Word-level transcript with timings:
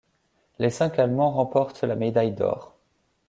Les 0.57 0.71
cinq 0.71 0.97
allemands 0.97 1.29
remportent 1.29 1.83
la 1.83 1.95
médaille 1.95 2.31
d'or. 2.33 2.75